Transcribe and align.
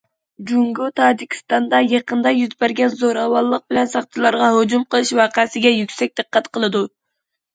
جۇڭگو 0.49 0.85
تاجىكىستاندا 0.99 1.81
يېقىندا 1.87 2.31
يۈز 2.37 2.55
بەرگەن 2.63 2.95
زوراۋانلىق 3.03 3.65
بىلەن 3.73 3.91
ساقچىلارغا 3.93 4.49
ھۇجۇم 4.57 4.85
قىلىش 4.95 5.11
ۋەقەسىگە 5.21 5.75
يۈكسەك 5.75 6.17
دىققەت 6.21 6.49
قىلىدۇ. 6.59 6.83